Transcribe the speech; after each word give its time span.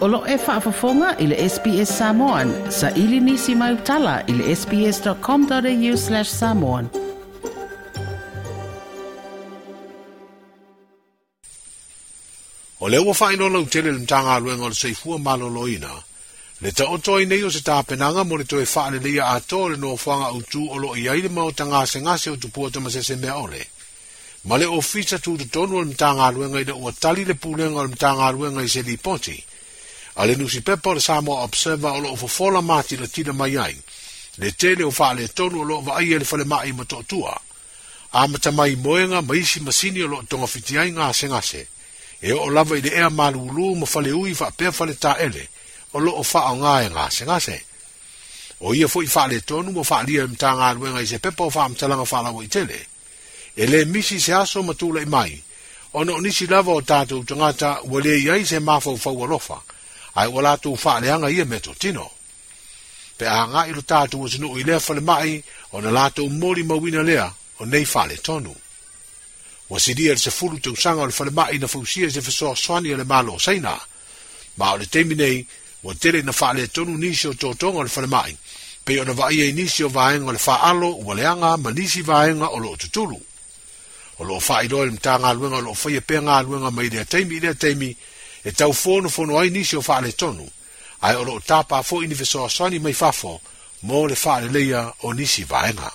Olo 0.00 0.24
e 0.26 0.36
whaafafonga 0.36 1.16
i 1.20 1.26
le 1.28 1.36
SPS 1.48 1.90
Samoan. 1.98 2.50
Sa 2.72 2.88
ili 2.90 3.20
nisi 3.20 3.54
mai 3.54 3.74
utala 3.74 4.22
i 4.26 4.32
le 4.32 4.56
sps.com.au 4.56 5.96
slash 6.02 6.28
samoan. 6.38 6.88
O 12.80 12.88
leo 12.88 13.04
wa 13.04 13.14
whaino 13.18 13.48
lau 13.52 13.64
tele 13.66 13.92
lim 13.92 14.06
tanga 14.08 14.32
aluenga 14.38 14.64
o 14.64 14.68
le 14.68 14.74
seifua 14.78 15.18
malo 15.18 15.48
loina. 15.52 15.90
Le 16.64 16.72
ta 16.72 16.84
oto 16.96 17.18
i 17.20 17.26
neyo 17.28 17.50
se 17.50 17.58
tāpenanga 17.66 18.24
mo 18.28 18.40
le 18.40 18.44
toe 18.48 18.64
whaale 18.64 19.02
lia 19.04 19.28
a 19.36 19.36
tō 19.40 19.60
le 19.70 19.76
noa 19.84 20.00
whanga 20.04 20.32
utu 20.40 20.64
o 20.72 20.78
lo 20.80 20.94
i 20.96 21.08
aile 21.12 21.28
mao 21.28 21.52
tanga 21.52 21.84
se 21.86 22.00
ngase 22.06 22.30
o 22.32 22.36
tupua 22.36 22.70
tama 22.70 22.88
se 22.90 23.02
se 23.04 23.16
mea 23.20 23.36
ole. 23.36 23.64
Ma 24.44 24.56
le 24.56 24.64
tu 24.64 25.04
tūtu 25.26 25.50
tonu 25.52 25.76
o 25.76 25.82
lim 25.82 25.92
tanga 25.94 26.24
aluenga 26.30 26.58
i 26.60 26.64
da 26.64 26.74
ua 26.80 26.92
tali 27.00 27.24
le 27.24 27.34
pūlenga 27.36 27.78
o 27.78 27.84
lim 27.84 27.96
tanga 28.00 28.22
aluenga 28.30 28.62
i 28.64 28.68
se 28.68 28.82
li 28.82 28.96
poti 28.96 29.44
a 30.16 30.24
le 30.26 30.34
nusi 30.36 30.60
pepa 30.60 30.92
le 30.94 31.00
Samoa 31.00 31.42
Observer 31.42 31.90
o 31.90 31.98
loo 32.00 32.16
fofola 32.16 32.60
mati 32.60 32.96
la 32.96 33.06
tina 33.06 33.32
mai 33.32 33.56
ai, 33.56 33.80
le 34.36 34.52
tene 34.52 34.82
o 34.82 34.90
faa 34.90 35.12
le 35.14 35.28
tonu 35.28 35.60
o 35.60 35.64
loo 35.64 35.80
vaaia 35.82 36.18
le 36.18 36.24
fale 36.24 36.44
mai 36.44 36.68
i 36.68 36.72
matotua, 36.72 37.40
a 38.12 38.26
mai 38.52 38.74
moenga 38.76 39.22
maisi 39.22 39.60
masini 39.60 40.02
o 40.02 40.06
loo 40.08 40.22
tonga 40.26 40.46
fitiai 40.46 40.90
ngā 40.90 41.12
sengase, 41.14 41.66
e 42.20 42.32
o 42.32 42.50
lava 42.50 42.76
i 42.78 42.80
le 42.80 42.92
ea 42.96 43.10
malu 43.10 43.44
ulu 43.48 43.74
ma 43.76 43.86
fale 43.86 44.10
ui 44.10 44.34
faa 44.34 44.50
pea 44.50 44.72
fale 44.72 44.98
ta 44.98 45.14
ele, 45.18 45.48
o 45.92 45.98
loo 46.00 46.22
faa 46.24 46.50
o 46.52 46.56
ngā 46.56 46.74
e 46.84 46.88
ngā 46.90 47.06
sengase. 47.10 47.60
O 48.60 48.74
ia 48.74 48.88
fo 48.88 49.00
i 49.02 49.06
faa 49.06 49.26
le 49.26 49.40
tonu 49.40 49.70
mo 49.72 49.82
faa 49.82 50.02
lia 50.02 50.26
mta 50.26 50.50
ngā 50.58 50.74
luenga 50.76 51.00
i 51.00 51.06
se 51.06 51.18
pepa 51.18 51.44
o 51.46 51.50
faa 51.50 51.68
mtalanga 51.68 52.04
faa 52.04 52.22
lawa 52.22 52.42
i 52.44 52.48
tele, 52.48 52.80
e 53.56 53.66
le 53.66 53.84
misi 53.84 54.20
se 54.20 54.32
aso 54.34 54.62
matula 54.62 55.00
i 55.00 55.06
mai, 55.06 55.40
ono 55.92 56.18
nisi 56.20 56.46
lava 56.46 56.72
o 56.72 56.80
tātou 56.82 57.24
tangata 57.24 57.78
wale 57.84 58.18
i 58.18 58.28
aise 58.30 58.58
mafau 58.60 58.98
fau 58.98 59.22
alofa, 59.24 59.62
ai 60.14 60.26
o 60.28 60.40
la 60.40 60.56
tu 60.56 60.76
fa 60.76 60.98
leanga 61.00 61.30
ia 61.30 61.44
me 61.44 61.60
to 61.60 61.74
tino. 61.74 62.10
Pe 63.18 63.26
a 63.28 63.44
ngā 63.46 63.68
ilu 63.68 63.82
tātu 63.82 64.22
o 64.22 64.28
zinu 64.28 64.54
i 64.58 64.62
lea 64.64 64.80
fale 64.80 65.00
mai 65.00 65.40
o 65.72 65.80
na 65.80 65.90
la 65.90 66.08
tu 66.10 66.28
mori 66.30 66.62
mawina 66.62 67.02
lea 67.02 67.30
o 67.58 67.64
nei 67.66 67.84
fale 67.84 68.16
tonu. 68.16 68.54
Wa 69.68 69.78
sidia 69.80 70.12
le 70.12 70.18
se 70.18 70.30
fulu 70.30 70.58
tu 70.60 70.74
sanga 70.76 71.02
o 71.02 71.06
le 71.06 71.12
fale 71.12 71.30
mai 71.30 71.58
na 71.58 71.66
fausia 71.66 72.06
e 72.06 72.10
se 72.10 72.20
fa 72.20 72.30
soa 72.30 72.54
swani 72.56 72.90
o 72.90 72.94
e 72.94 72.96
le 72.96 73.04
malo 73.04 73.38
saina. 73.38 73.78
Ma 74.56 74.72
o 74.72 74.76
le 74.76 74.86
temi 74.88 75.14
nei 75.14 75.46
wa 75.82 75.94
tere 75.94 76.22
na 76.22 76.32
fale 76.32 76.68
tonu 76.70 76.96
nisi 76.96 77.26
o 77.26 77.32
tōtonga 77.34 77.76
o 77.78 77.82
le 77.82 77.88
fale 77.88 78.06
mai 78.06 78.36
pe 78.84 78.98
o 79.00 79.04
na 79.04 79.12
va 79.12 79.30
ia 79.30 79.44
inisi 79.44 79.82
e 79.82 79.84
o 79.84 79.88
vaenga 79.88 80.24
o 80.28 80.32
le 80.32 80.38
fa 80.38 80.60
alo 80.60 80.86
o 80.88 81.02
wa 81.04 81.14
leanga 81.14 81.56
ma 81.56 81.70
nisi 81.70 82.00
vaenga 82.02 82.46
o 82.50 82.56
lo 82.58 82.76
tutulu. 82.76 83.20
O 84.18 84.24
lo 84.24 84.40
fa 84.40 84.62
ilo 84.64 84.82
ilo 84.84 84.92
mta 84.92 85.18
ngā 85.20 85.34
luenga 85.36 85.56
o 85.56 85.60
lo 85.60 85.74
fa 85.74 85.90
ia 85.90 86.00
pe 86.00 86.18
ngā 86.20 86.42
luenga 86.44 86.70
ma 86.70 86.82
i 86.82 86.88
lea 86.88 87.04
temi 87.04 87.36
i 87.36 87.40
lea 87.40 87.54
temi 87.54 87.94
e 88.44 88.50
tau 88.52 88.72
fono 88.72 89.08
fono 89.08 89.36
ai 89.38 89.50
nisi 89.50 89.76
o 89.76 89.80
fale 89.80 90.12
tonu, 90.14 90.46
ai 91.00 91.14
oro 91.14 91.32
o 91.34 91.40
tapa 91.44 91.82
fo 91.82 92.02
ini 92.02 92.14
veso 92.14 92.42
asani 92.44 92.78
mai 92.78 92.92
fafo, 92.94 93.40
mo 93.80 94.06
le 94.06 94.14
fale 94.14 94.48
leia 94.48 94.92
o 95.00 95.12
nisi 95.12 95.44
vaenga. 95.44 95.92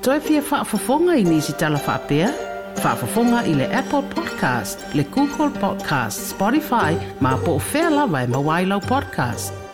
Toi 0.00 0.20
fia 0.20 0.40
faa 0.42 0.64
fafonga 0.64 1.14
i 1.14 1.22
nisi 1.24 1.52
tala 1.60 1.78
faa 1.78 1.98
pia, 2.08 2.32
faa 2.80 2.96
fafonga 2.96 3.44
i 3.44 3.52
le 3.54 3.68
Apple 3.68 4.08
Podcast, 4.14 4.80
le 4.94 5.04
Google 5.10 5.52
Podcast, 5.58 6.32
Spotify, 6.32 6.96
ma 7.20 7.36
po 7.36 7.58
fela 7.58 8.06
vai 8.06 8.24
e 8.24 8.26
mawailau 8.28 8.80
podcast. 8.80 9.68